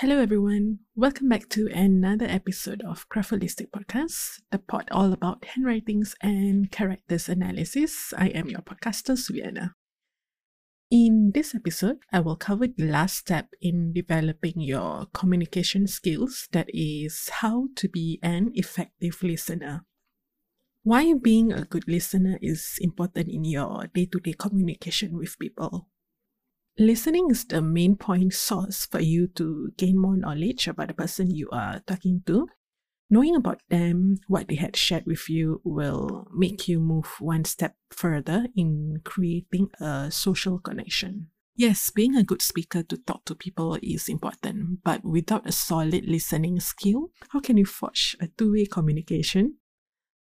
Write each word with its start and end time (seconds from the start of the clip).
Hello, 0.00 0.18
everyone. 0.18 0.78
Welcome 0.96 1.28
back 1.28 1.50
to 1.50 1.68
another 1.74 2.24
episode 2.24 2.80
of 2.88 3.06
Craftholistic 3.10 3.68
Podcast, 3.68 4.40
the 4.50 4.58
pod 4.58 4.88
all 4.90 5.12
about 5.12 5.44
handwritings 5.44 6.16
and 6.22 6.72
characters 6.72 7.28
analysis. 7.28 8.14
I 8.16 8.28
am 8.28 8.48
your 8.48 8.62
podcaster, 8.62 9.12
Suliana. 9.12 9.74
In 10.90 11.32
this 11.34 11.54
episode, 11.54 11.98
I 12.10 12.20
will 12.20 12.36
cover 12.36 12.66
the 12.66 12.88
last 12.88 13.18
step 13.18 13.48
in 13.60 13.92
developing 13.92 14.54
your 14.56 15.04
communication 15.12 15.86
skills 15.86 16.48
that 16.52 16.70
is, 16.72 17.28
how 17.44 17.68
to 17.76 17.86
be 17.86 18.18
an 18.22 18.52
effective 18.54 19.22
listener. 19.22 19.84
Why 20.82 21.12
being 21.12 21.52
a 21.52 21.66
good 21.66 21.84
listener 21.86 22.38
is 22.40 22.78
important 22.80 23.28
in 23.28 23.44
your 23.44 23.84
day 23.92 24.06
to 24.06 24.18
day 24.18 24.32
communication 24.32 25.18
with 25.18 25.38
people. 25.38 25.88
Listening 26.80 27.28
is 27.30 27.44
the 27.44 27.60
main 27.60 27.94
point 27.94 28.32
source 28.32 28.86
for 28.86 29.00
you 29.00 29.26
to 29.36 29.70
gain 29.76 30.00
more 30.00 30.16
knowledge 30.16 30.66
about 30.66 30.88
the 30.88 30.94
person 30.94 31.28
you 31.28 31.46
are 31.52 31.84
talking 31.86 32.22
to. 32.24 32.48
Knowing 33.10 33.36
about 33.36 33.60
them, 33.68 34.16
what 34.28 34.48
they 34.48 34.54
had 34.54 34.74
shared 34.74 35.04
with 35.04 35.28
you, 35.28 35.60
will 35.62 36.26
make 36.32 36.68
you 36.68 36.80
move 36.80 37.04
one 37.20 37.44
step 37.44 37.76
further 37.90 38.46
in 38.56 38.96
creating 39.04 39.68
a 39.78 40.10
social 40.10 40.58
connection. 40.58 41.28
Yes, 41.54 41.90
being 41.90 42.16
a 42.16 42.24
good 42.24 42.40
speaker 42.40 42.82
to 42.84 42.96
talk 42.96 43.26
to 43.26 43.34
people 43.34 43.76
is 43.82 44.08
important, 44.08 44.82
but 44.82 45.04
without 45.04 45.46
a 45.46 45.52
solid 45.52 46.06
listening 46.06 46.60
skill, 46.60 47.10
how 47.28 47.40
can 47.40 47.58
you 47.58 47.66
forge 47.66 48.16
a 48.22 48.28
two 48.28 48.52
way 48.52 48.64
communication 48.64 49.58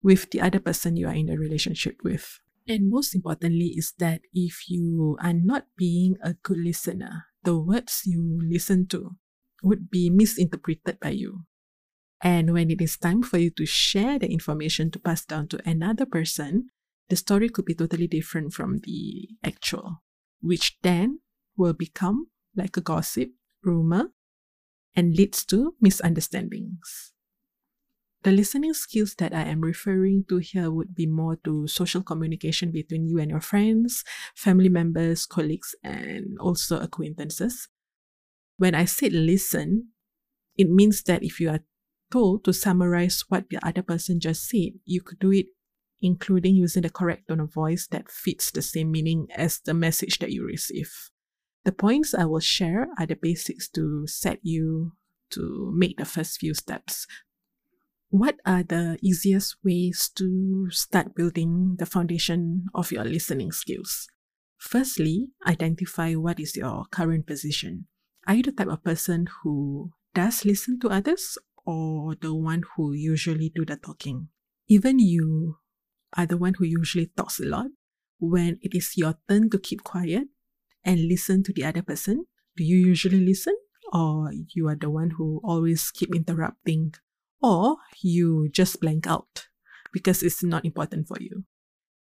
with 0.02 0.32
the 0.32 0.40
other 0.40 0.58
person 0.58 0.96
you 0.96 1.06
are 1.06 1.14
in 1.14 1.28
a 1.28 1.38
relationship 1.38 2.02
with? 2.02 2.40
And 2.68 2.90
most 2.90 3.14
importantly, 3.14 3.72
is 3.76 3.94
that 3.98 4.20
if 4.34 4.68
you 4.68 5.16
are 5.22 5.32
not 5.32 5.66
being 5.76 6.16
a 6.22 6.34
good 6.34 6.58
listener, 6.58 7.24
the 7.42 7.58
words 7.58 8.02
you 8.04 8.38
listen 8.44 8.86
to 8.88 9.16
would 9.62 9.88
be 9.90 10.10
misinterpreted 10.10 11.00
by 11.00 11.10
you. 11.10 11.44
And 12.20 12.52
when 12.52 12.70
it 12.70 12.82
is 12.82 12.98
time 12.98 13.22
for 13.22 13.38
you 13.38 13.50
to 13.52 13.64
share 13.64 14.18
the 14.18 14.30
information 14.30 14.90
to 14.90 14.98
pass 14.98 15.24
down 15.24 15.48
to 15.48 15.68
another 15.68 16.04
person, 16.04 16.68
the 17.08 17.16
story 17.16 17.48
could 17.48 17.64
be 17.64 17.74
totally 17.74 18.06
different 18.06 18.52
from 18.52 18.80
the 18.84 19.28
actual, 19.42 20.02
which 20.42 20.76
then 20.82 21.20
will 21.56 21.72
become 21.72 22.26
like 22.54 22.76
a 22.76 22.82
gossip, 22.82 23.30
rumor, 23.62 24.10
and 24.94 25.16
leads 25.16 25.44
to 25.46 25.74
misunderstandings. 25.80 27.14
The 28.28 28.36
listening 28.36 28.74
skills 28.74 29.14
that 29.14 29.32
I 29.32 29.44
am 29.44 29.62
referring 29.62 30.26
to 30.28 30.36
here 30.36 30.70
would 30.70 30.94
be 30.94 31.06
more 31.06 31.36
to 31.44 31.66
social 31.66 32.02
communication 32.02 32.70
between 32.70 33.06
you 33.06 33.18
and 33.20 33.30
your 33.30 33.40
friends, 33.40 34.04
family 34.36 34.68
members, 34.68 35.24
colleagues, 35.24 35.74
and 35.82 36.36
also 36.38 36.78
acquaintances. 36.78 37.68
When 38.58 38.74
I 38.74 38.84
said 38.84 39.14
listen, 39.14 39.92
it 40.58 40.68
means 40.68 41.02
that 41.04 41.22
if 41.22 41.40
you 41.40 41.48
are 41.48 41.64
told 42.12 42.44
to 42.44 42.52
summarize 42.52 43.24
what 43.30 43.48
the 43.48 43.66
other 43.66 43.80
person 43.80 44.20
just 44.20 44.46
said, 44.46 44.72
you 44.84 45.00
could 45.00 45.20
do 45.20 45.32
it 45.32 45.46
including 46.02 46.54
using 46.54 46.82
the 46.82 46.90
correct 46.90 47.28
tone 47.28 47.40
of 47.40 47.54
voice 47.54 47.88
that 47.92 48.10
fits 48.10 48.50
the 48.50 48.60
same 48.60 48.92
meaning 48.92 49.28
as 49.36 49.60
the 49.60 49.72
message 49.72 50.18
that 50.18 50.32
you 50.32 50.44
receive. 50.44 50.92
The 51.64 51.72
points 51.72 52.12
I 52.12 52.26
will 52.26 52.40
share 52.40 52.88
are 52.98 53.06
the 53.06 53.16
basics 53.16 53.70
to 53.70 54.06
set 54.06 54.38
you 54.42 54.92
to 55.30 55.72
make 55.74 55.96
the 55.96 56.04
first 56.04 56.40
few 56.40 56.52
steps 56.52 57.06
what 58.10 58.36
are 58.46 58.62
the 58.62 58.98
easiest 59.02 59.56
ways 59.62 60.10
to 60.16 60.68
start 60.70 61.14
building 61.14 61.76
the 61.78 61.84
foundation 61.84 62.64
of 62.74 62.90
your 62.90 63.04
listening 63.04 63.52
skills? 63.52 64.08
Firstly, 64.56 65.28
identify 65.46 66.14
what 66.14 66.40
is 66.40 66.56
your 66.56 66.86
current 66.90 67.26
position. 67.26 67.86
Are 68.26 68.34
you 68.34 68.42
the 68.42 68.52
type 68.52 68.68
of 68.68 68.82
person 68.82 69.28
who 69.42 69.92
does 70.14 70.44
listen 70.44 70.80
to 70.80 70.88
others 70.88 71.36
or 71.66 72.14
the 72.16 72.34
one 72.34 72.62
who 72.74 72.92
usually 72.92 73.52
do 73.54 73.64
the 73.64 73.76
talking? 73.76 74.28
Even 74.68 74.98
you 74.98 75.58
are 76.16 76.26
the 76.26 76.38
one 76.38 76.54
who 76.54 76.64
usually 76.64 77.10
talks 77.14 77.38
a 77.38 77.44
lot. 77.44 77.66
When 78.18 78.58
it 78.62 78.74
is 78.74 78.96
your 78.96 79.16
turn 79.28 79.50
to 79.50 79.58
keep 79.58 79.84
quiet 79.84 80.28
and 80.82 81.08
listen 81.08 81.42
to 81.44 81.52
the 81.52 81.64
other 81.64 81.82
person, 81.82 82.24
do 82.56 82.64
you 82.64 82.76
usually 82.76 83.20
listen 83.20 83.56
or 83.92 84.30
you 84.54 84.66
are 84.68 84.76
the 84.76 84.90
one 84.90 85.10
who 85.10 85.40
always 85.44 85.90
keep 85.90 86.14
interrupting 86.14 86.94
or 87.42 87.76
you 88.02 88.48
just 88.50 88.80
blank 88.80 89.06
out 89.06 89.48
because 89.92 90.22
it's 90.22 90.42
not 90.42 90.64
important 90.64 91.08
for 91.08 91.16
you. 91.20 91.44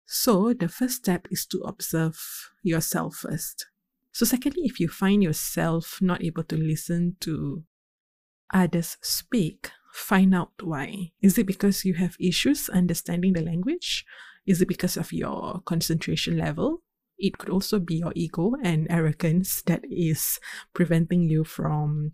So, 0.06 0.54
the 0.54 0.68
first 0.68 0.96
step 0.96 1.28
is 1.32 1.46
to 1.48 1.60
observe 1.60 2.18
yourself 2.62 3.16
first. 3.16 3.68
So, 4.12 4.26
secondly, 4.26 4.64
if 4.66 4.80
you 4.80 4.88
find 4.88 5.24
yourself 5.24 6.00
not 6.02 6.24
able 6.24 6.44
to 6.44 6.56
listen 6.56 7.16
to 7.22 7.64
others 8.54 8.98
speak, 9.02 9.72
find 9.94 10.36
out 10.36 10.52
why. 10.62 11.12
Is 11.22 11.38
it 11.38 11.48
because 11.48 11.86
you 11.86 11.96
have 11.96 12.16
issues 12.20 12.70
understanding 12.70 13.34
the 13.34 13.42
language? 13.42 14.06
Is 14.46 14.62
it 14.62 14.68
because 14.68 14.98
of 14.98 15.14
your 15.14 15.62
concentration 15.66 16.38
level? 16.38 16.82
It 17.18 17.38
could 17.38 17.50
also 17.50 17.80
be 17.80 17.96
your 17.96 18.12
ego 18.16 18.54
and 18.64 18.88
arrogance 18.90 19.62
that 19.64 19.84
is 19.90 20.40
preventing 20.74 21.30
you 21.30 21.44
from 21.44 22.12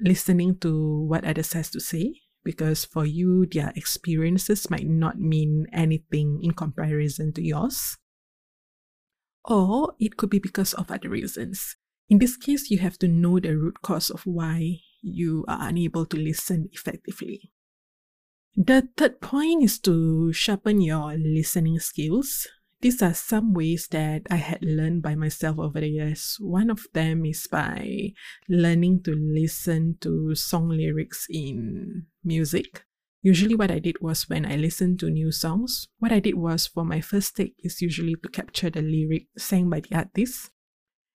listening 0.00 0.58
to 0.58 1.04
what 1.04 1.24
others 1.24 1.52
has 1.52 1.70
to 1.70 1.80
say 1.80 2.14
because 2.44 2.84
for 2.84 3.04
you 3.04 3.46
their 3.46 3.72
experiences 3.76 4.70
might 4.70 4.86
not 4.86 5.18
mean 5.18 5.66
anything 5.72 6.40
in 6.42 6.52
comparison 6.52 7.32
to 7.32 7.42
yours. 7.42 7.96
Or 9.44 9.94
it 9.98 10.16
could 10.16 10.30
be 10.30 10.38
because 10.38 10.74
of 10.74 10.90
other 10.90 11.08
reasons. 11.08 11.76
In 12.08 12.18
this 12.18 12.36
case 12.36 12.70
you 12.70 12.78
have 12.78 12.98
to 12.98 13.08
know 13.08 13.38
the 13.38 13.56
root 13.56 13.82
cause 13.82 14.10
of 14.10 14.22
why 14.24 14.80
you 15.02 15.44
are 15.48 15.68
unable 15.68 16.06
to 16.06 16.16
listen 16.16 16.68
effectively. 16.72 17.52
The 18.56 18.88
third 18.96 19.20
point 19.20 19.62
is 19.62 19.78
to 19.80 20.32
sharpen 20.32 20.80
your 20.80 21.16
listening 21.16 21.78
skills 21.78 22.48
these 22.80 23.02
are 23.02 23.14
some 23.14 23.54
ways 23.54 23.88
that 23.88 24.22
I 24.30 24.36
had 24.36 24.62
learned 24.62 25.02
by 25.02 25.14
myself 25.14 25.58
over 25.58 25.80
the 25.80 25.88
years. 25.88 26.36
One 26.40 26.70
of 26.70 26.86
them 26.94 27.24
is 27.24 27.46
by 27.50 28.12
learning 28.48 29.02
to 29.04 29.12
listen 29.12 29.96
to 30.00 30.34
song 30.34 30.68
lyrics 30.68 31.26
in 31.28 32.06
music. 32.22 32.84
Usually, 33.20 33.56
what 33.56 33.72
I 33.72 33.80
did 33.80 33.96
was 34.00 34.28
when 34.28 34.46
I 34.46 34.54
listened 34.54 35.00
to 35.00 35.10
new 35.10 35.32
songs, 35.32 35.88
what 35.98 36.12
I 36.12 36.20
did 36.20 36.36
was 36.36 36.68
for 36.68 36.84
my 36.84 37.00
first 37.00 37.36
take 37.36 37.54
is 37.58 37.82
usually 37.82 38.14
to 38.22 38.28
capture 38.28 38.70
the 38.70 38.80
lyric 38.80 39.26
sang 39.36 39.68
by 39.68 39.80
the 39.80 39.96
artist. 39.96 40.50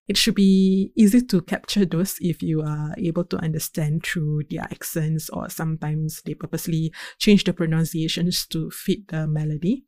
It 0.05 0.17
should 0.17 0.35
be 0.35 0.91
easy 0.97 1.21
to 1.21 1.41
capture 1.41 1.85
those 1.85 2.17
if 2.19 2.43
you 2.43 2.61
are 2.61 2.93
able 2.97 3.23
to 3.23 3.37
understand 3.37 4.05
through 4.05 4.43
their 4.49 4.63
accents, 4.63 5.29
or 5.29 5.49
sometimes 5.49 6.21
they 6.25 6.33
purposely 6.33 6.91
change 7.19 7.45
the 7.45 7.53
pronunciations 7.53 8.45
to 8.47 8.69
fit 8.69 9.07
the 9.07 9.25
melody. 9.27 9.85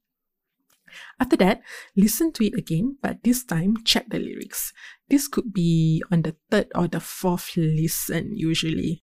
After 1.19 1.38
that, 1.38 1.61
listen 1.95 2.31
to 2.33 2.45
it 2.45 2.56
again, 2.56 2.97
but 3.01 3.23
this 3.23 3.44
time 3.44 3.78
check 3.83 4.09
the 4.09 4.19
lyrics. 4.19 4.73
This 5.09 5.28
could 5.28 5.53
be 5.53 6.03
on 6.11 6.23
the 6.23 6.35
third 6.50 6.67
or 6.75 6.88
the 6.88 7.00
fourth 7.00 7.56
listen, 7.56 8.35
usually. 8.35 9.03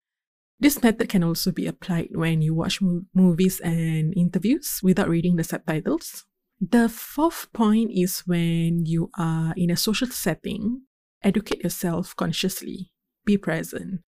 This 0.59 0.83
method 0.83 1.07
can 1.07 1.23
also 1.23 1.51
be 1.51 1.67
applied 1.67 2.09
when 2.11 2.41
you 2.41 2.53
watch 2.53 2.81
mo- 2.81 3.05
movies 3.13 3.61
and 3.61 4.13
interviews 4.15 4.81
without 4.83 5.07
reading 5.07 5.37
the 5.37 5.43
subtitles. 5.43 6.25
The 6.59 6.89
fourth 6.89 7.47
point 7.53 7.91
is 7.93 8.27
when 8.27 8.85
you 8.85 9.09
are 9.17 9.53
in 9.55 9.71
a 9.71 9.77
social 9.77 10.09
setting, 10.09 10.81
educate 11.23 11.63
yourself 11.63 12.13
consciously, 12.15 12.91
be 13.25 13.37
present. 13.37 14.01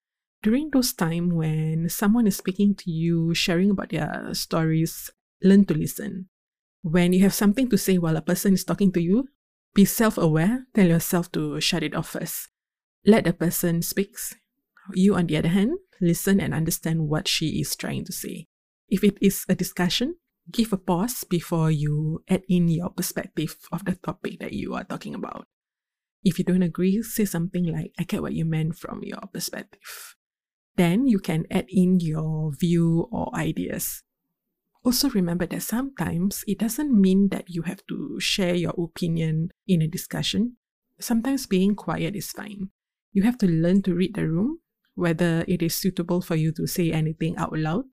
During 0.43 0.71
those 0.71 0.91
times 0.91 1.33
when 1.33 1.87
someone 1.87 2.27
is 2.27 2.35
speaking 2.35 2.75
to 2.75 2.91
you, 2.91 3.33
sharing 3.33 3.71
about 3.71 3.89
their 3.89 4.33
stories, 4.33 5.09
learn 5.41 5.63
to 5.65 5.73
listen. 5.73 6.27
When 6.81 7.13
you 7.13 7.21
have 7.21 7.33
something 7.33 7.69
to 7.69 7.77
say 7.77 7.97
while 7.97 8.17
a 8.17 8.21
person 8.21 8.53
is 8.53 8.63
talking 8.63 8.91
to 8.93 9.01
you, 9.01 9.27
be 9.73 9.85
self 9.85 10.17
aware, 10.17 10.65
tell 10.73 10.87
yourself 10.87 11.31
to 11.33 11.61
shut 11.61 11.83
it 11.83 11.95
off 11.95 12.09
first. 12.09 12.49
Let 13.05 13.25
the 13.25 13.33
person 13.33 13.81
speak. 13.81 14.17
You, 14.93 15.15
on 15.15 15.27
the 15.27 15.37
other 15.37 15.49
hand, 15.49 15.77
listen 16.01 16.39
and 16.41 16.53
understand 16.53 17.07
what 17.07 17.27
she 17.27 17.61
is 17.61 17.75
trying 17.75 18.05
to 18.05 18.11
say. 18.11 18.47
If 18.89 19.03
it 19.03 19.17
is 19.21 19.45
a 19.47 19.55
discussion, 19.55 20.15
give 20.51 20.73
a 20.73 20.77
pause 20.77 21.23
before 21.23 21.71
you 21.71 22.23
add 22.27 22.43
in 22.49 22.67
your 22.67 22.89
perspective 22.89 23.55
of 23.71 23.85
the 23.85 23.95
topic 23.95 24.39
that 24.39 24.53
you 24.53 24.73
are 24.73 24.83
talking 24.83 25.15
about. 25.15 25.45
If 26.23 26.37
you 26.37 26.45
don't 26.45 26.63
agree, 26.63 27.01
say 27.01 27.25
something 27.25 27.65
like, 27.71 27.93
I 27.97 28.03
get 28.03 28.21
what 28.21 28.33
you 28.33 28.45
meant 28.45 28.77
from 28.77 29.01
your 29.03 29.21
perspective. 29.31 30.15
Then 30.75 31.07
you 31.07 31.19
can 31.19 31.45
add 31.49 31.65
in 31.69 31.99
your 31.99 32.51
view 32.53 33.07
or 33.11 33.33
ideas. 33.35 34.03
Also, 34.83 35.09
remember 35.11 35.45
that 35.45 35.61
sometimes 35.61 36.43
it 36.47 36.57
doesn't 36.57 36.91
mean 36.91 37.29
that 37.29 37.45
you 37.47 37.61
have 37.63 37.85
to 37.87 38.19
share 38.19 38.55
your 38.55 38.73
opinion 38.77 39.49
in 39.67 39.81
a 39.81 39.87
discussion. 39.87 40.57
Sometimes 40.99 41.45
being 41.45 41.75
quiet 41.75 42.15
is 42.15 42.31
fine. 42.31 42.69
You 43.13 43.23
have 43.23 43.37
to 43.39 43.47
learn 43.47 43.83
to 43.83 43.93
read 43.93 44.15
the 44.15 44.27
room, 44.27 44.59
whether 44.95 45.45
it 45.47 45.61
is 45.61 45.75
suitable 45.75 46.21
for 46.21 46.35
you 46.35 46.51
to 46.53 46.65
say 46.65 46.91
anything 46.91 47.37
out 47.37 47.53
loud. 47.57 47.85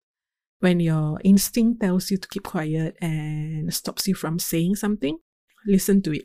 When 0.60 0.80
your 0.80 1.20
instinct 1.24 1.80
tells 1.80 2.10
you 2.10 2.16
to 2.16 2.28
keep 2.28 2.44
quiet 2.44 2.96
and 3.00 3.72
stops 3.72 4.08
you 4.08 4.14
from 4.14 4.38
saying 4.38 4.76
something, 4.76 5.18
listen 5.66 6.02
to 6.02 6.12
it. 6.12 6.24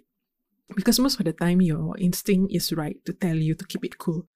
Because 0.76 0.98
most 0.98 1.20
of 1.20 1.26
the 1.26 1.34
time, 1.34 1.62
your 1.62 1.98
instinct 2.00 2.54
is 2.54 2.74
right 2.74 2.98
to 3.06 3.14
tell 3.14 3.36
you 3.36 3.54
to 3.54 3.66
keep 3.66 3.84
it 3.86 3.98
cool. 3.98 4.28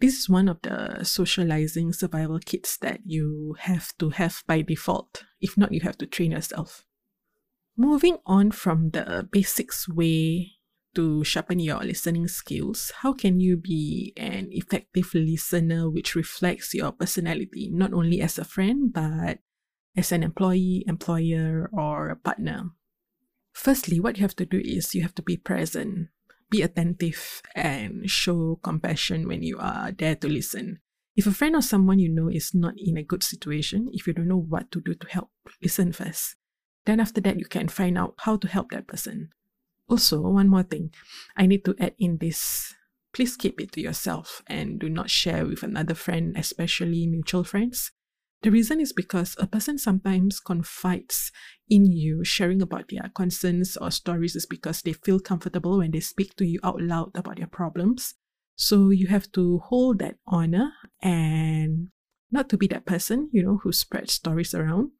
This 0.00 0.18
is 0.18 0.28
one 0.30 0.48
of 0.48 0.62
the 0.62 1.04
socializing 1.04 1.92
survival 1.92 2.38
kits 2.38 2.78
that 2.78 3.00
you 3.04 3.56
have 3.60 3.92
to 3.98 4.08
have 4.10 4.42
by 4.46 4.62
default. 4.62 5.24
If 5.42 5.58
not, 5.58 5.72
you 5.72 5.80
have 5.80 5.98
to 5.98 6.06
train 6.06 6.32
yourself. 6.32 6.86
Moving 7.76 8.16
on 8.24 8.50
from 8.50 8.90
the 8.90 9.28
basics 9.30 9.86
way 9.86 10.52
to 10.94 11.22
sharpen 11.22 11.60
your 11.60 11.80
listening 11.80 12.28
skills, 12.28 12.92
how 13.02 13.12
can 13.12 13.40
you 13.40 13.58
be 13.58 14.14
an 14.16 14.48
effective 14.50 15.14
listener 15.14 15.88
which 15.88 16.16
reflects 16.16 16.74
your 16.74 16.92
personality, 16.92 17.68
not 17.70 17.92
only 17.92 18.22
as 18.22 18.38
a 18.38 18.44
friend, 18.44 18.92
but 18.92 19.38
as 19.96 20.12
an 20.12 20.22
employee, 20.22 20.82
employer, 20.88 21.68
or 21.72 22.08
a 22.08 22.16
partner? 22.16 22.70
Firstly, 23.52 24.00
what 24.00 24.16
you 24.16 24.22
have 24.22 24.36
to 24.36 24.46
do 24.46 24.60
is 24.64 24.94
you 24.94 25.02
have 25.02 25.14
to 25.16 25.22
be 25.22 25.36
present, 25.36 26.08
be 26.50 26.62
attentive, 26.62 27.42
and 27.54 28.10
show 28.10 28.58
compassion 28.62 29.26
when 29.28 29.42
you 29.42 29.58
are 29.58 29.92
there 29.92 30.16
to 30.16 30.28
listen. 30.28 30.80
If 31.16 31.26
a 31.26 31.32
friend 31.32 31.56
or 31.56 31.62
someone 31.62 31.98
you 31.98 32.08
know 32.08 32.28
is 32.28 32.52
not 32.54 32.74
in 32.76 32.96
a 32.96 33.02
good 33.02 33.22
situation, 33.22 33.88
if 33.92 34.06
you 34.06 34.12
don't 34.12 34.28
know 34.28 34.40
what 34.40 34.70
to 34.72 34.80
do 34.80 34.94
to 34.94 35.06
help, 35.08 35.30
listen 35.62 35.92
first. 35.92 36.36
Then 36.86 37.00
after 37.00 37.20
that, 37.22 37.38
you 37.38 37.44
can 37.44 37.68
find 37.68 37.98
out 37.98 38.14
how 38.18 38.36
to 38.36 38.48
help 38.48 38.70
that 38.70 38.86
person. 38.86 39.30
Also, 39.88 40.20
one 40.20 40.48
more 40.48 40.62
thing, 40.62 40.92
I 41.36 41.46
need 41.46 41.64
to 41.64 41.74
add 41.78 41.94
in 41.98 42.18
this. 42.18 42.74
Please 43.12 43.36
keep 43.36 43.60
it 43.60 43.72
to 43.72 43.80
yourself 43.80 44.40
and 44.46 44.78
do 44.78 44.88
not 44.88 45.10
share 45.10 45.44
with 45.44 45.62
another 45.62 45.94
friend, 45.94 46.36
especially 46.36 47.06
mutual 47.06 47.44
friends. 47.44 47.90
The 48.42 48.50
reason 48.50 48.80
is 48.80 48.92
because 48.92 49.36
a 49.38 49.46
person 49.46 49.76
sometimes 49.76 50.40
confides 50.40 51.30
in 51.68 51.84
you, 51.84 52.24
sharing 52.24 52.62
about 52.62 52.88
their 52.88 53.10
concerns 53.14 53.76
or 53.76 53.90
stories 53.90 54.34
is 54.34 54.46
because 54.46 54.80
they 54.80 54.94
feel 54.94 55.20
comfortable 55.20 55.78
when 55.78 55.90
they 55.90 56.00
speak 56.00 56.36
to 56.36 56.46
you 56.46 56.58
out 56.64 56.80
loud 56.80 57.10
about 57.14 57.36
their 57.36 57.46
problems. 57.46 58.14
So 58.56 58.90
you 58.90 59.08
have 59.08 59.30
to 59.32 59.58
hold 59.58 59.98
that 59.98 60.16
honor 60.26 60.72
and 61.02 61.88
not 62.30 62.48
to 62.50 62.56
be 62.56 62.66
that 62.68 62.86
person, 62.86 63.28
you 63.32 63.42
know, 63.42 63.58
who 63.62 63.72
spreads 63.72 64.14
stories 64.14 64.54
around. 64.54 64.92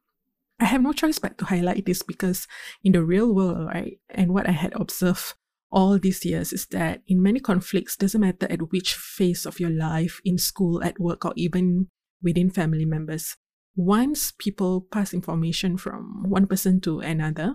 I 0.59 0.67
have 0.67 0.83
no 0.83 0.93
choice 0.93 1.19
but 1.19 1.39
to 1.39 1.47
highlight 1.47 1.87
this 1.87 2.03
because 2.03 2.47
in 2.85 2.93
the 2.93 3.03
real 3.03 3.35
world, 3.35 3.69
right, 3.69 3.99
and 4.11 4.35
what 4.35 4.47
I 4.47 4.53
had 4.53 4.75
observed 4.75 5.35
all 5.73 5.99
these 5.99 6.25
years 6.25 6.53
is 6.53 6.67
that 6.67 7.01
in 7.07 7.23
many 7.23 7.41
conflicts, 7.41 7.97
doesn't 7.97 8.21
matter 8.21 8.47
at 8.51 8.71
which 8.71 8.95
phase 8.95 9.47
of 9.47 9.61
your 9.61 9.71
life, 9.71 10.21
in 10.25 10.37
school, 10.37 10.83
at 10.83 11.01
work, 11.01 11.25
or 11.25 11.33
even 11.37 11.89
within 12.23 12.51
family 12.51 12.85
members, 12.85 13.37
once 13.77 14.33
people 14.39 14.87
pass 14.93 15.15
information 15.15 15.77
from 15.77 16.25
one 16.29 16.47
person 16.47 16.81
to 16.81 17.01
another, 17.01 17.55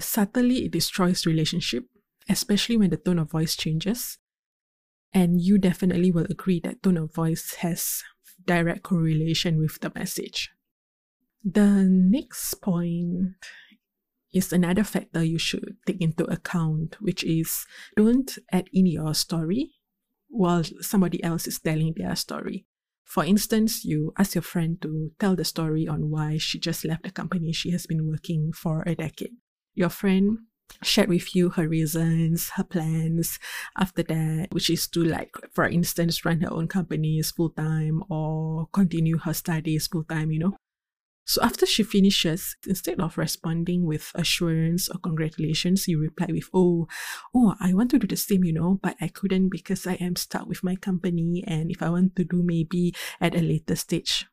subtly 0.00 0.64
it 0.64 0.72
destroys 0.72 1.26
relationship, 1.26 1.84
especially 2.28 2.76
when 2.76 2.90
the 2.90 2.96
tone 2.96 3.18
of 3.18 3.30
voice 3.30 3.56
changes. 3.56 4.18
And 5.12 5.40
you 5.40 5.58
definitely 5.58 6.10
will 6.10 6.26
agree 6.28 6.60
that 6.60 6.82
tone 6.82 6.98
of 6.98 7.14
voice 7.14 7.54
has 7.60 8.02
direct 8.44 8.82
correlation 8.82 9.58
with 9.58 9.80
the 9.80 9.90
message. 9.94 10.50
The 11.42 11.86
next 11.88 12.54
point 12.60 13.36
is 14.32 14.52
another 14.52 14.84
factor 14.84 15.24
you 15.24 15.38
should 15.38 15.76
take 15.86 16.00
into 16.00 16.24
account, 16.24 16.96
which 17.00 17.24
is 17.24 17.64
don't 17.96 18.36
add 18.52 18.68
in 18.72 18.86
your 18.86 19.14
story 19.14 19.72
while 20.28 20.62
somebody 20.80 21.22
else 21.22 21.46
is 21.46 21.60
telling 21.60 21.94
their 21.96 22.16
story. 22.16 22.66
For 23.06 23.24
instance, 23.24 23.84
you 23.84 24.12
ask 24.18 24.34
your 24.34 24.42
friend 24.42 24.82
to 24.82 25.12
tell 25.18 25.36
the 25.36 25.44
story 25.44 25.86
on 25.86 26.10
why 26.10 26.38
she 26.38 26.58
just 26.58 26.84
left 26.84 27.04
the 27.04 27.10
company 27.10 27.52
she 27.52 27.70
has 27.70 27.86
been 27.86 28.06
working 28.06 28.52
for 28.52 28.82
a 28.84 28.94
decade. 28.94 29.30
Your 29.74 29.88
friend 29.88 30.38
shared 30.82 31.08
with 31.08 31.34
you 31.34 31.50
her 31.50 31.68
reasons, 31.68 32.50
her 32.50 32.64
plans 32.64 33.38
after 33.78 34.02
that, 34.02 34.48
which 34.50 34.68
is 34.68 34.88
to 34.88 35.04
like, 35.04 35.36
for 35.54 35.68
instance, 35.68 36.24
run 36.24 36.40
her 36.40 36.52
own 36.52 36.66
companies 36.66 37.30
full 37.30 37.50
time 37.50 38.02
or 38.10 38.66
continue 38.72 39.18
her 39.18 39.32
studies 39.32 39.86
full 39.86 40.04
time, 40.04 40.32
you 40.32 40.40
know. 40.40 40.56
So 41.26 41.42
after 41.42 41.66
she 41.66 41.82
finishes, 41.82 42.54
instead 42.68 43.00
of 43.00 43.18
responding 43.18 43.84
with 43.84 44.12
assurance 44.14 44.88
or 44.88 44.98
congratulations, 44.98 45.88
you 45.88 45.98
reply 45.98 46.28
with, 46.30 46.48
Oh, 46.54 46.86
oh, 47.34 47.54
I 47.58 47.74
want 47.74 47.90
to 47.90 47.98
do 47.98 48.06
the 48.06 48.16
same, 48.16 48.44
you 48.44 48.52
know, 48.52 48.78
but 48.80 48.96
I 49.00 49.08
couldn't 49.08 49.48
because 49.48 49.88
I 49.88 49.94
am 49.94 50.14
stuck 50.14 50.46
with 50.46 50.62
my 50.62 50.76
company 50.76 51.42
and 51.44 51.68
if 51.70 51.82
I 51.82 51.90
want 51.90 52.14
to 52.16 52.24
do 52.24 52.44
maybe 52.44 52.94
at 53.20 53.34
a 53.34 53.42
later 53.42 53.74
stage. 53.74 54.26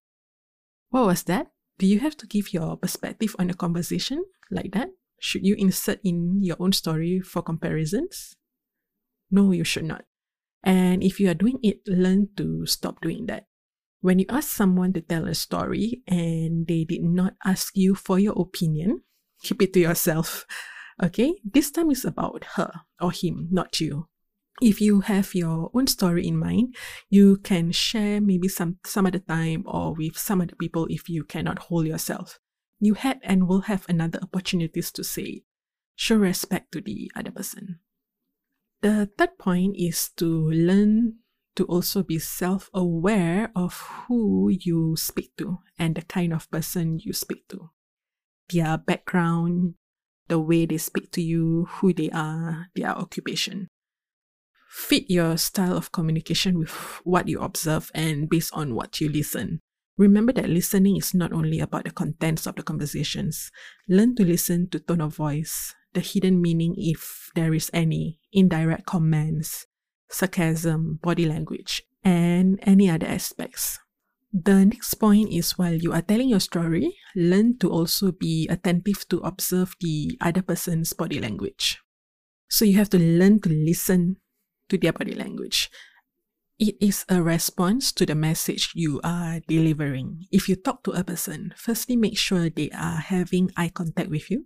What 0.92 1.08
was 1.08 1.24
that? 1.24 1.48
Do 1.80 1.88
you 1.88 2.00
have 2.00 2.16
to 2.18 2.28
give 2.28 2.54
your 2.54 2.78
perspective 2.78 3.36
on 3.40 3.50
a 3.50 3.56
conversation 3.56 4.24
like 4.52 4.72
that? 4.74 4.90
Should 5.20 5.48
you 5.48 5.56
insert 5.58 6.00
in 6.04 6.44
your 6.44 6.58
own 6.60 6.74
story 6.74 7.22
for 7.22 7.42
comparisons? 7.42 8.36
No, 9.32 9.52
you 9.52 9.64
should 9.64 9.86
not. 9.86 10.06
And 10.64 11.04
if 11.04 11.20
you 11.20 11.30
are 11.32 11.34
doing 11.34 11.58
it, 11.64 11.82
learn 11.88 12.30
to 12.38 12.68
stop 12.68 13.02
doing 13.02 13.26
that. 13.26 13.48
When 14.04 14.20
you 14.20 14.26
ask 14.28 14.50
someone 14.50 14.92
to 14.94 15.02
tell 15.02 15.30
a 15.30 15.34
story 15.34 16.04
and 16.06 16.68
they 16.68 16.84
did 16.84 17.04
not 17.04 17.36
ask 17.46 17.78
you 17.78 17.96
for 17.96 18.20
your 18.20 18.36
opinion, 18.36 19.00
keep 19.42 19.62
it 19.62 19.72
to 19.74 19.80
yourself. 19.80 20.46
Okay, 21.02 21.34
this 21.44 21.72
time 21.72 21.90
is 21.90 22.06
about 22.06 22.46
her 22.54 22.70
or 23.02 23.12
him, 23.12 23.48
not 23.50 23.82
you. 23.82 24.10
If 24.62 24.80
you 24.80 25.02
have 25.02 25.34
your 25.34 25.72
own 25.74 25.88
story 25.88 26.28
in 26.28 26.38
mind, 26.38 26.76
you 27.10 27.38
can 27.38 27.72
share 27.72 28.22
maybe 28.22 28.48
some 28.48 28.78
some 28.86 29.08
other 29.08 29.18
time 29.18 29.64
or 29.66 29.96
with 29.96 30.16
some 30.20 30.40
other 30.40 30.54
people 30.54 30.86
if 30.92 31.10
you 31.10 31.24
cannot 31.24 31.74
hold 31.74 31.88
yourself. 31.88 32.38
You 32.80 32.94
had 32.94 33.18
and 33.24 33.48
will 33.48 33.62
have 33.62 33.90
another 33.90 34.20
opportunities 34.22 34.92
to 34.92 35.04
say. 35.04 35.46
Show 35.96 36.18
respect 36.18 36.72
to 36.74 36.82
the 36.82 37.10
other 37.16 37.32
person. 37.32 37.80
The 38.82 39.10
third 39.18 39.40
point 39.40 39.76
is 39.76 40.12
to 40.18 40.28
learn 40.30 41.23
to 41.56 41.66
also 41.66 42.04
be 42.04 42.20
self 42.20 42.70
aware 42.74 43.52
of 43.56 43.80
who 44.08 44.50
you 44.50 44.96
speak 44.96 45.36
to 45.38 45.60
and 45.78 45.96
the 45.96 46.02
kind 46.02 46.34
of 46.34 46.50
person 46.52 47.00
you 47.00 47.14
speak 47.14 47.48
to, 47.50 47.70
their 48.50 48.78
background, 48.78 49.76
the 50.28 50.40
way 50.40 50.66
they 50.66 50.78
speak 50.78 51.12
to 51.12 51.22
you, 51.22 51.68
who 51.70 51.94
they 51.94 52.10
are, 52.12 52.68
their 52.76 52.90
occupation. 52.90 53.68
Fit 54.70 55.10
your 55.10 55.38
style 55.38 55.78
of 55.78 55.92
communication 55.92 56.58
with 56.58 56.72
what 57.04 57.28
you 57.28 57.40
observe 57.40 57.92
and 57.94 58.28
based 58.28 58.52
on 58.54 58.74
what 58.74 59.00
you 59.00 59.10
listen. 59.10 59.60
Remember 59.98 60.34
that 60.34 60.50
listening 60.50 60.98
is 60.98 61.14
not 61.14 61.32
only 61.32 61.60
about 61.60 61.84
the 61.84 61.92
contents 61.92 62.48
of 62.48 62.56
the 62.56 62.64
conversations. 62.64 63.52
Learn 63.88 64.16
to 64.16 64.26
listen 64.26 64.68
to 64.70 64.80
tone 64.80 65.02
of 65.02 65.16
voice, 65.16 65.76
the 65.94 66.00
hidden 66.00 66.42
meaning 66.42 66.74
if 66.76 67.30
there 67.36 67.54
is 67.54 67.70
any, 67.72 68.20
indirect 68.32 68.88
comments, 68.88 69.68
sarcasm, 70.14 70.74
um, 70.74 71.00
body 71.02 71.26
language, 71.26 71.82
and 72.04 72.60
any 72.64 72.90
other 72.90 73.08
aspects. 73.08 73.80
The 74.34 74.66
next 74.66 74.96
point 74.96 75.30
is 75.30 75.58
while 75.58 75.76
you 75.76 75.94
are 75.94 76.02
telling 76.02 76.30
your 76.30 76.40
story, 76.40 76.98
learn 77.16 77.58
to 77.60 77.70
also 77.70 78.12
be 78.12 78.48
attentive 78.50 79.08
to 79.10 79.20
observe 79.20 79.76
the 79.80 80.18
other 80.22 80.42
person's 80.42 80.94
body 80.94 81.20
language. 81.20 81.78
So 82.50 82.66
you 82.66 82.78
have 82.78 82.90
to 82.92 83.00
learn 83.00 83.42
to 83.42 83.50
listen 83.50 84.18
to 84.70 84.78
their 84.78 84.94
body 84.94 85.14
language. 85.14 85.70
It 86.58 86.78
is 86.82 87.06
a 87.10 87.22
response 87.22 87.92
to 87.94 88.06
the 88.06 88.16
message 88.16 88.72
you 88.74 89.02
are 89.04 89.42
delivering. 89.48 90.26
If 90.32 90.50
you 90.50 90.56
talk 90.56 90.84
to 90.84 90.92
a 90.92 91.04
person, 91.04 91.54
firstly 91.58 91.96
make 91.96 92.18
sure 92.18 92.50
they 92.50 92.70
are 92.72 92.98
having 92.98 93.52
eye 93.58 93.70
contact 93.70 94.10
with 94.10 94.30
you. 94.30 94.46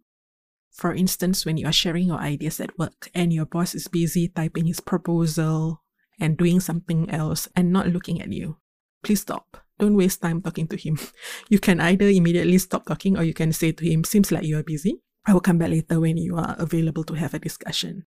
For 0.78 0.94
instance, 0.94 1.44
when 1.44 1.58
you 1.58 1.66
are 1.66 1.74
sharing 1.74 2.06
your 2.06 2.20
ideas 2.20 2.62
at 2.62 2.78
work 2.78 3.10
and 3.16 3.34
your 3.34 3.46
boss 3.46 3.74
is 3.74 3.88
busy 3.88 4.30
typing 4.30 4.68
his 4.68 4.80
proposal 4.80 5.82
and 6.20 6.38
doing 6.38 6.60
something 6.60 7.10
else 7.10 7.50
and 7.56 7.74
not 7.74 7.88
looking 7.88 8.22
at 8.22 8.32
you, 8.32 8.58
please 9.04 9.22
stop. 9.22 9.58
Don't 9.80 9.98
waste 9.98 10.22
time 10.22 10.42
talking 10.42 10.68
to 10.68 10.78
him. 10.78 11.00
You 11.50 11.58
can 11.58 11.82
either 11.82 12.08
immediately 12.08 12.60
stop 12.60 12.86
talking 12.86 13.18
or 13.18 13.24
you 13.24 13.34
can 13.34 13.54
say 13.54 13.72
to 13.72 13.84
him, 13.84 14.04
Seems 14.04 14.32
like 14.32 14.44
you 14.44 14.58
are 14.58 14.64
busy. 14.64 15.02
I 15.26 15.34
will 15.34 15.42
come 15.42 15.58
back 15.58 15.72
later 15.72 16.00
when 16.00 16.18
you 16.18 16.38
are 16.38 16.56
available 16.60 17.04
to 17.06 17.16
have 17.16 17.34
a 17.34 17.40
discussion. 17.40 18.06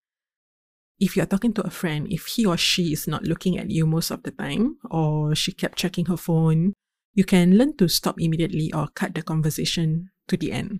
If 0.99 1.17
you 1.17 1.23
are 1.23 1.27
talking 1.27 1.53
to 1.55 1.67
a 1.67 1.69
friend, 1.69 2.07
if 2.09 2.27
he 2.27 2.45
or 2.45 2.55
she 2.55 2.93
is 2.93 3.07
not 3.07 3.23
looking 3.23 3.59
at 3.59 3.71
you 3.71 3.85
most 3.85 4.09
of 4.09 4.23
the 4.23 4.31
time 4.31 4.77
or 4.89 5.35
she 5.35 5.51
kept 5.51 5.77
checking 5.77 6.05
her 6.05 6.17
phone, 6.17 6.73
you 7.13 7.25
can 7.25 7.57
learn 7.57 7.75
to 7.77 7.89
stop 7.89 8.15
immediately 8.19 8.71
or 8.71 8.87
cut 8.95 9.15
the 9.15 9.21
conversation 9.21 10.09
to 10.29 10.37
the 10.37 10.53
end 10.53 10.79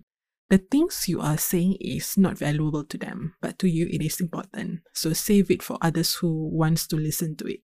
the 0.54 0.62
things 0.70 1.08
you 1.08 1.20
are 1.20 1.36
saying 1.36 1.74
is 1.80 2.16
not 2.16 2.38
valuable 2.38 2.84
to 2.84 2.96
them, 2.96 3.34
but 3.42 3.58
to 3.58 3.66
you 3.66 3.88
it 3.90 4.00
is 4.00 4.20
important. 4.20 4.86
So 4.92 5.12
save 5.12 5.50
it 5.50 5.64
for 5.64 5.78
others 5.82 6.14
who 6.14 6.46
wants 6.46 6.86
to 6.86 6.96
listen 6.96 7.34
to 7.38 7.46
it. 7.46 7.58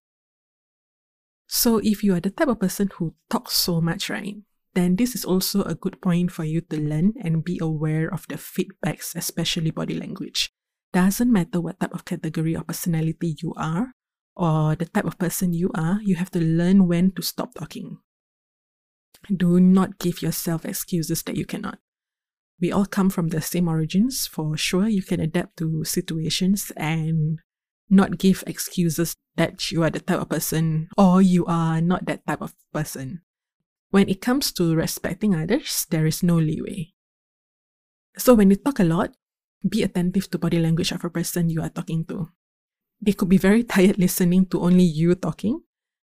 So 1.47 1.79
if 1.81 2.03
you 2.03 2.13
are 2.15 2.19
the 2.19 2.31
type 2.31 2.49
of 2.49 2.59
person 2.59 2.89
who 2.97 3.15
talks 3.29 3.53
so 3.53 3.79
much, 3.79 4.09
right? 4.09 4.35
Then 4.73 4.97
this 4.97 5.15
is 5.15 5.23
also 5.23 5.63
a 5.63 5.73
good 5.73 6.01
point 6.01 6.33
for 6.33 6.43
you 6.43 6.59
to 6.67 6.81
learn 6.81 7.13
and 7.23 7.45
be 7.45 7.59
aware 7.61 8.13
of 8.13 8.27
the 8.27 8.35
feedbacks, 8.35 9.15
especially 9.15 9.71
body 9.71 9.95
language. 9.95 10.51
Doesn't 10.91 11.31
matter 11.31 11.61
what 11.61 11.79
type 11.79 11.93
of 11.93 12.03
category 12.03 12.57
or 12.57 12.63
personality 12.63 13.37
you 13.41 13.53
are 13.55 13.93
or 14.35 14.75
the 14.75 14.85
type 14.85 15.05
of 15.05 15.17
person 15.17 15.53
you 15.53 15.71
are, 15.75 15.99
you 16.03 16.15
have 16.15 16.31
to 16.31 16.43
learn 16.43 16.89
when 16.89 17.13
to 17.13 17.21
stop 17.21 17.53
talking. 17.53 17.99
Do 19.33 19.61
not 19.61 19.97
give 19.97 20.21
yourself 20.21 20.65
excuses 20.65 21.23
that 21.23 21.37
you 21.37 21.45
cannot 21.45 21.79
we 22.61 22.71
all 22.71 22.85
come 22.85 23.09
from 23.09 23.29
the 23.29 23.41
same 23.41 23.67
origins. 23.67 24.27
For 24.27 24.55
sure, 24.55 24.87
you 24.87 25.01
can 25.01 25.19
adapt 25.19 25.57
to 25.57 25.83
situations 25.83 26.71
and 26.77 27.39
not 27.89 28.19
give 28.19 28.43
excuses 28.45 29.15
that 29.35 29.71
you 29.71 29.83
are 29.83 29.89
the 29.89 29.99
type 29.99 30.21
of 30.21 30.29
person 30.29 30.87
or 30.97 31.21
you 31.21 31.45
are 31.45 31.81
not 31.81 32.05
that 32.05 32.25
type 32.25 32.41
of 32.41 32.53
person. 32.71 33.21
When 33.89 34.07
it 34.07 34.21
comes 34.21 34.53
to 34.53 34.75
respecting 34.75 35.35
others, 35.35 35.85
there 35.89 36.05
is 36.05 36.23
no 36.23 36.37
leeway. 36.37 36.93
So 38.17 38.33
when 38.33 38.49
you 38.49 38.55
talk 38.55 38.79
a 38.79 38.85
lot, 38.85 39.11
be 39.67 39.83
attentive 39.83 40.29
to 40.31 40.37
body 40.37 40.59
language 40.59 40.91
of 40.91 41.03
a 41.03 41.09
person 41.09 41.49
you 41.49 41.61
are 41.61 41.69
talking 41.69 42.05
to. 42.05 42.29
They 43.01 43.13
could 43.13 43.29
be 43.29 43.37
very 43.37 43.63
tired 43.67 43.97
listening 43.97 44.45
to 44.47 44.61
only 44.61 44.83
you 44.83 45.15
talking. 45.15 45.61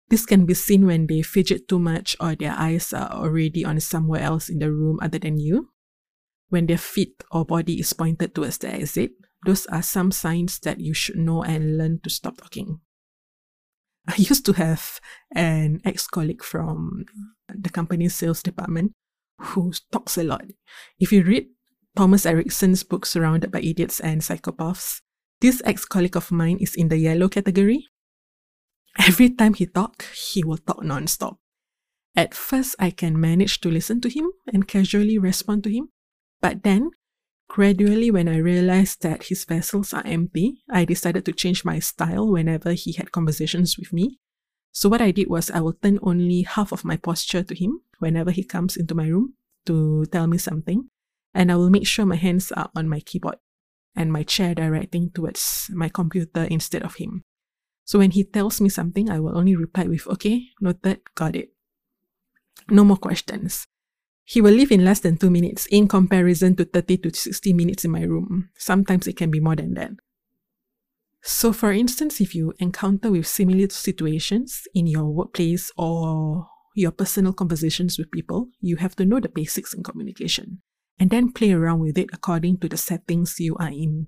This 0.09 0.25
can 0.25 0.45
be 0.45 0.53
seen 0.53 0.85
when 0.85 1.07
they 1.07 1.21
fidget 1.21 1.67
too 1.67 1.79
much 1.79 2.15
or 2.19 2.35
their 2.35 2.55
eyes 2.57 2.93
are 2.93 3.11
already 3.11 3.63
on 3.63 3.79
somewhere 3.79 4.21
else 4.21 4.49
in 4.49 4.59
the 4.59 4.71
room 4.71 4.99
other 5.01 5.19
than 5.19 5.37
you. 5.37 5.69
When 6.49 6.65
their 6.65 6.77
feet 6.77 7.23
or 7.31 7.45
body 7.45 7.79
is 7.79 7.93
pointed 7.93 8.33
towards 8.33 8.59
the 8.59 8.73
exit, 8.73 9.11
those 9.45 9.65
are 9.67 9.81
some 9.81 10.11
signs 10.11 10.59
that 10.59 10.79
you 10.79 10.93
should 10.93 11.17
know 11.17 11.43
and 11.43 11.77
learn 11.77 11.99
to 12.03 12.09
stop 12.09 12.37
talking. 12.37 12.79
I 14.07 14.15
used 14.17 14.45
to 14.45 14.53
have 14.53 14.99
an 15.33 15.81
ex 15.83 16.07
colleague 16.07 16.43
from 16.43 17.05
the 17.53 17.69
company's 17.69 18.15
sales 18.15 18.41
department 18.41 18.93
who 19.39 19.71
talks 19.91 20.17
a 20.17 20.23
lot. 20.23 20.45
If 20.99 21.11
you 21.11 21.23
read 21.23 21.47
Thomas 21.95 22.25
Erikson's 22.25 22.83
book 22.83 23.05
Surrounded 23.05 23.51
by 23.51 23.59
Idiots 23.59 23.99
and 23.99 24.21
Psychopaths, 24.21 25.01
this 25.41 25.61
ex 25.65 25.85
colleague 25.85 26.15
of 26.15 26.31
mine 26.31 26.57
is 26.59 26.75
in 26.75 26.87
the 26.87 26.97
yellow 26.97 27.27
category. 27.27 27.85
Every 28.99 29.29
time 29.29 29.53
he 29.53 29.67
talks, 29.67 30.33
he 30.33 30.43
will 30.43 30.57
talk 30.57 30.83
non-stop. 30.83 31.37
At 32.15 32.33
first, 32.33 32.75
I 32.79 32.89
can 32.89 33.19
manage 33.19 33.61
to 33.61 33.69
listen 33.69 34.01
to 34.01 34.09
him 34.09 34.31
and 34.51 34.67
casually 34.67 35.19
respond 35.19 35.63
to 35.65 35.69
him. 35.69 35.89
But 36.47 36.63
then, 36.63 36.91
gradually, 37.49 38.09
when 38.09 38.29
I 38.29 38.37
realized 38.37 39.01
that 39.01 39.23
his 39.23 39.43
vessels 39.43 39.93
are 39.93 40.07
empty, 40.07 40.63
I 40.71 40.85
decided 40.85 41.25
to 41.25 41.33
change 41.33 41.65
my 41.65 41.79
style 41.79 42.31
whenever 42.31 42.71
he 42.71 42.93
had 42.93 43.11
conversations 43.11 43.77
with 43.77 43.91
me. 43.91 44.21
So, 44.71 44.87
what 44.87 45.01
I 45.01 45.11
did 45.11 45.27
was 45.27 45.51
I 45.51 45.59
will 45.59 45.73
turn 45.73 45.99
only 46.01 46.43
half 46.43 46.71
of 46.71 46.85
my 46.85 46.95
posture 46.95 47.43
to 47.43 47.53
him 47.53 47.81
whenever 47.99 48.31
he 48.31 48.45
comes 48.45 48.77
into 48.77 48.95
my 48.95 49.07
room 49.07 49.33
to 49.65 50.05
tell 50.05 50.27
me 50.27 50.37
something, 50.37 50.87
and 51.33 51.51
I 51.51 51.57
will 51.57 51.69
make 51.69 51.85
sure 51.85 52.05
my 52.05 52.15
hands 52.15 52.53
are 52.53 52.71
on 52.73 52.87
my 52.87 53.01
keyboard 53.01 53.39
and 53.93 54.13
my 54.13 54.23
chair 54.23 54.55
directing 54.55 55.11
towards 55.11 55.69
my 55.73 55.89
computer 55.89 56.45
instead 56.45 56.83
of 56.83 56.95
him. 56.95 57.25
So, 57.83 57.99
when 57.99 58.11
he 58.11 58.23
tells 58.23 58.61
me 58.61 58.69
something, 58.69 59.09
I 59.09 59.19
will 59.19 59.37
only 59.37 59.57
reply 59.57 59.83
with, 59.83 60.07
okay, 60.07 60.47
noted, 60.61 61.01
got 61.13 61.35
it. 61.35 61.49
No 62.69 62.85
more 62.85 62.95
questions. 62.95 63.67
He 64.29 64.41
will 64.41 64.51
leave 64.51 64.73
in 64.73 64.83
less 64.83 64.99
than 64.99 65.15
two 65.15 65.29
minutes 65.29 65.67
in 65.67 65.87
comparison 65.87 66.53
to 66.57 66.65
30 66.65 66.97
to 66.97 67.13
60 67.13 67.53
minutes 67.53 67.85
in 67.85 67.91
my 67.91 68.01
room. 68.01 68.49
Sometimes 68.57 69.07
it 69.07 69.15
can 69.15 69.31
be 69.31 69.39
more 69.39 69.55
than 69.55 69.73
that. 69.75 69.91
So, 71.23 71.53
for 71.53 71.71
instance, 71.71 72.19
if 72.19 72.35
you 72.35 72.53
encounter 72.59 73.09
with 73.09 73.25
similar 73.25 73.69
situations 73.69 74.63
in 74.73 74.85
your 74.85 75.05
workplace 75.05 75.71
or 75.77 76.45
your 76.75 76.91
personal 76.91 77.31
conversations 77.31 77.97
with 77.97 78.11
people, 78.11 78.49
you 78.59 78.75
have 78.75 78.97
to 78.97 79.05
know 79.05 79.21
the 79.21 79.29
basics 79.29 79.73
in 79.73 79.81
communication 79.81 80.61
and 80.99 81.09
then 81.09 81.31
play 81.31 81.53
around 81.53 81.79
with 81.79 81.97
it 81.97 82.09
according 82.11 82.57
to 82.57 82.67
the 82.67 82.75
settings 82.75 83.39
you 83.39 83.55
are 83.61 83.71
in. 83.71 84.07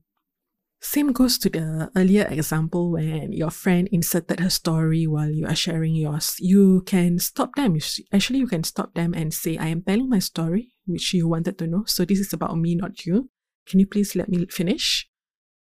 Same 0.82 1.12
goes 1.12 1.38
to 1.40 1.50
the 1.50 1.92
earlier 1.96 2.26
example 2.30 2.92
when 2.92 3.34
your 3.34 3.52
friend 3.52 3.90
inserted 3.92 4.40
her 4.40 4.50
story 4.50 5.06
while 5.06 5.30
you 5.30 5.46
are 5.46 5.56
sharing 5.56 5.94
yours. 5.94 6.36
You 6.40 6.84
can 6.86 7.20
stop 7.20 7.56
them. 7.56 7.78
Actually, 8.14 8.40
you 8.40 8.48
can 8.48 8.64
stop 8.64 8.94
them 8.94 9.14
and 9.14 9.34
say, 9.34 9.58
I 9.58 9.68
am 9.68 9.82
telling 9.82 10.10
my 10.10 10.20
story, 10.20 10.72
which 10.86 11.14
you 11.14 11.28
wanted 11.28 11.58
to 11.60 11.68
know. 11.68 11.84
So 11.86 12.06
this 12.06 12.20
is 12.20 12.32
about 12.32 12.58
me, 12.58 12.76
not 12.76 13.06
you. 13.06 13.30
Can 13.68 13.80
you 13.80 13.88
please 13.88 14.16
let 14.16 14.30
me 14.30 14.46
finish? 14.48 15.08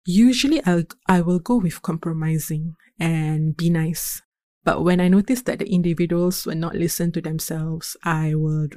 Usually, 0.04 0.62
I'll, 0.64 0.84
I 1.08 1.22
will 1.22 1.38
go 1.38 1.56
with 1.56 1.82
compromising 1.82 2.74
and 3.00 3.56
be 3.56 3.70
nice. 3.70 4.20
But 4.62 4.84
when 4.84 5.00
I 5.00 5.08
notice 5.08 5.42
that 5.42 5.60
the 5.60 5.72
individuals 5.72 6.44
will 6.44 6.56
not 6.56 6.74
listen 6.74 7.12
to 7.12 7.22
themselves, 7.22 7.96
I 8.04 8.34
will 8.34 8.68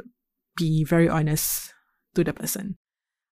be 0.55 0.85
very 0.85 1.09
honest 1.09 1.73
to 2.15 2.23
the 2.23 2.33
person. 2.33 2.77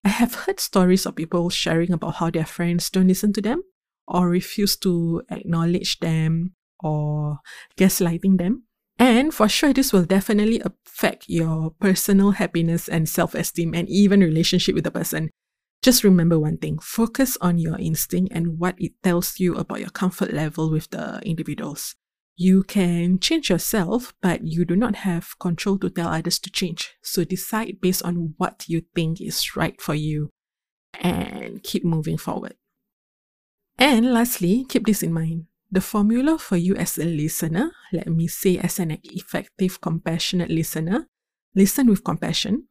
I 0.04 0.10
have 0.10 0.34
heard 0.36 0.60
stories 0.60 1.06
of 1.06 1.16
people 1.16 1.50
sharing 1.50 1.92
about 1.92 2.16
how 2.16 2.30
their 2.30 2.46
friends 2.46 2.90
don't 2.90 3.08
listen 3.08 3.34
to 3.34 3.42
them 3.42 3.64
or 4.08 4.30
refuse 4.30 4.78
to 4.78 5.22
acknowledge 5.30 6.00
them 6.00 6.56
or 6.80 7.40
gaslighting 7.78 8.38
them. 8.38 8.64
And 8.98 9.34
for 9.34 9.48
sure, 9.48 9.74
this 9.74 9.94
will 9.94 10.06
definitely 10.06 10.62
affect 10.62 11.26
your 11.28 11.72
personal 11.80 12.32
happiness 12.32 12.90
and 12.90 13.08
self 13.08 13.34
esteem 13.34 13.74
and 13.74 13.88
even 13.90 14.20
relationship 14.20 14.76
with 14.76 14.84
the 14.84 14.92
person. 14.92 15.30
Just 15.82 16.04
remember 16.04 16.38
one 16.38 16.58
thing 16.58 16.80
focus 16.80 17.38
on 17.40 17.58
your 17.58 17.78
instinct 17.78 18.34
and 18.34 18.60
what 18.60 18.76
it 18.78 18.92
tells 19.02 19.40
you 19.40 19.56
about 19.56 19.80
your 19.80 19.90
comfort 19.90 20.34
level 20.34 20.70
with 20.70 20.90
the 20.90 21.22
individuals. 21.24 21.96
You 22.42 22.64
can 22.64 23.20
change 23.20 23.50
yourself, 23.50 24.14
but 24.22 24.48
you 24.48 24.64
do 24.64 24.78
not 24.78 25.04
have 25.04 25.38
control 25.40 25.78
to 25.80 25.90
tell 25.90 26.08
others 26.08 26.40
to 26.40 26.50
change. 26.50 26.96
So 27.02 27.26
decide 27.26 27.82
based 27.82 28.02
on 28.02 28.34
what 28.38 28.64
you 28.66 28.84
think 28.96 29.20
is 29.20 29.58
right 29.58 29.76
for 29.82 29.94
you 29.94 30.30
and 30.94 31.62
keep 31.62 31.84
moving 31.84 32.18
forward. 32.18 32.56
And 33.78 34.14
lastly, 34.14 34.66
keep 34.70 34.86
this 34.86 35.04
in 35.04 35.12
mind. 35.12 35.48
The 35.70 35.82
formula 35.82 36.40
for 36.40 36.56
you 36.56 36.76
as 36.76 36.98
a 36.98 37.04
listener, 37.04 37.74
let 37.92 38.08
me 38.08 38.28
say 38.28 38.58
as 38.58 38.80
an 38.80 38.98
effective, 39.04 39.82
compassionate 39.82 40.50
listener, 40.50 41.10
listen 41.56 41.88
with 41.88 42.06
compassion, 42.06 42.70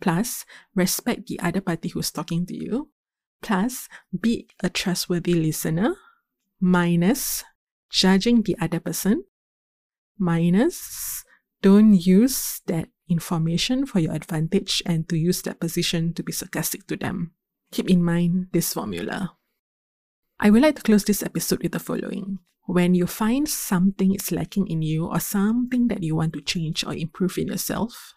plus 0.00 0.46
respect 0.74 1.26
the 1.26 1.38
other 1.40 1.60
party 1.60 1.90
who's 1.90 2.10
talking 2.10 2.46
to 2.46 2.56
you, 2.56 2.88
plus 3.42 3.90
be 4.18 4.48
a 4.62 4.70
trustworthy 4.70 5.34
listener, 5.34 5.96
minus 6.58 7.44
judging 7.90 8.42
the 8.42 8.56
other 8.60 8.80
person. 8.80 9.24
Minus, 10.18 11.24
don't 11.62 11.94
use 11.94 12.60
that 12.66 12.88
information 13.08 13.86
for 13.86 14.00
your 14.00 14.12
advantage 14.12 14.82
and 14.86 15.08
to 15.08 15.16
use 15.16 15.42
that 15.42 15.60
position 15.60 16.12
to 16.14 16.22
be 16.22 16.32
sarcastic 16.32 16.86
to 16.88 16.96
them. 16.96 17.32
Keep 17.70 17.90
in 17.90 18.02
mind 18.02 18.48
this 18.52 18.72
formula. 18.72 19.36
I 20.38 20.50
would 20.50 20.62
like 20.62 20.76
to 20.76 20.82
close 20.82 21.04
this 21.04 21.22
episode 21.22 21.62
with 21.62 21.72
the 21.72 21.78
following. 21.78 22.38
When 22.66 22.94
you 22.94 23.06
find 23.06 23.48
something 23.48 24.14
is 24.14 24.32
lacking 24.32 24.66
in 24.66 24.82
you 24.82 25.06
or 25.06 25.20
something 25.20 25.88
that 25.88 26.02
you 26.02 26.16
want 26.16 26.32
to 26.34 26.40
change 26.40 26.84
or 26.84 26.94
improve 26.94 27.38
in 27.38 27.48
yourself, 27.48 28.12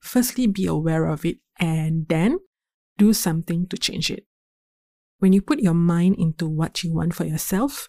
firstly 0.00 0.46
be 0.46 0.66
aware 0.66 1.06
of 1.06 1.24
it 1.24 1.38
and 1.58 2.08
then 2.08 2.38
do 2.96 3.12
something 3.12 3.66
to 3.68 3.76
change 3.76 4.10
it. 4.10 4.26
When 5.18 5.32
you 5.32 5.40
put 5.40 5.60
your 5.60 5.74
mind 5.74 6.16
into 6.18 6.48
what 6.48 6.82
you 6.82 6.94
want 6.94 7.14
for 7.14 7.24
yourself, 7.24 7.88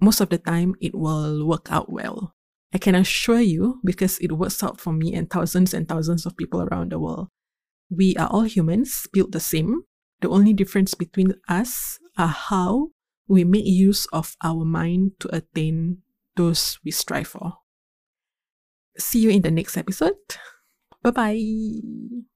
most 0.00 0.20
of 0.20 0.28
the 0.30 0.38
time 0.38 0.74
it 0.80 0.94
will 0.94 1.46
work 1.46 1.70
out 1.70 1.90
well. 1.92 2.34
I 2.72 2.78
can 2.78 2.94
assure 2.94 3.40
you 3.40 3.80
because 3.84 4.18
it 4.18 4.32
works 4.32 4.62
out 4.62 4.80
for 4.80 4.92
me 4.92 5.14
and 5.14 5.28
thousands 5.28 5.74
and 5.74 5.88
thousands 5.88 6.24
of 6.24 6.36
people 6.36 6.62
around 6.62 6.92
the 6.92 6.98
world. 6.98 7.28
We 7.90 8.14
are 8.16 8.28
all 8.28 8.44
humans, 8.44 9.06
built 9.12 9.32
the 9.32 9.40
same. 9.40 9.82
The 10.20 10.28
only 10.28 10.52
difference 10.52 10.94
between 10.94 11.34
us 11.48 11.98
are 12.16 12.28
how 12.28 12.90
we 13.26 13.44
make 13.44 13.66
use 13.66 14.06
of 14.12 14.36
our 14.44 14.64
mind 14.64 15.12
to 15.20 15.34
attain 15.34 15.98
those 16.36 16.78
we 16.84 16.90
strive 16.90 17.28
for. 17.28 17.54
See 18.98 19.20
you 19.20 19.30
in 19.30 19.42
the 19.42 19.50
next 19.50 19.76
episode. 19.76 20.18
Bye 21.02 21.10
bye. 21.10 22.29